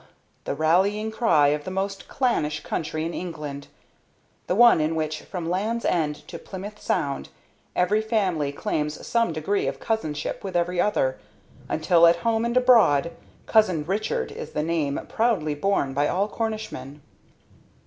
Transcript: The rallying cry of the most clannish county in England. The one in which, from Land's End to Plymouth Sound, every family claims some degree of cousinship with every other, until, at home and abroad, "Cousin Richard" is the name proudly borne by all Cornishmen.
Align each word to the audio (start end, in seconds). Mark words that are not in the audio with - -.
The 0.45 0.55
rallying 0.55 1.11
cry 1.11 1.49
of 1.49 1.63
the 1.63 1.69
most 1.69 2.07
clannish 2.07 2.63
county 2.63 3.05
in 3.05 3.13
England. 3.13 3.67
The 4.47 4.55
one 4.55 4.81
in 4.81 4.95
which, 4.95 5.21
from 5.21 5.47
Land's 5.47 5.85
End 5.85 6.27
to 6.27 6.39
Plymouth 6.39 6.81
Sound, 6.81 7.29
every 7.75 8.01
family 8.01 8.51
claims 8.51 9.05
some 9.05 9.31
degree 9.31 9.67
of 9.67 9.79
cousinship 9.79 10.43
with 10.43 10.55
every 10.55 10.81
other, 10.81 11.19
until, 11.69 12.07
at 12.07 12.15
home 12.25 12.45
and 12.45 12.57
abroad, 12.57 13.11
"Cousin 13.45 13.85
Richard" 13.85 14.31
is 14.31 14.53
the 14.53 14.63
name 14.63 14.99
proudly 15.07 15.53
borne 15.53 15.93
by 15.93 16.07
all 16.07 16.27
Cornishmen. 16.27 17.01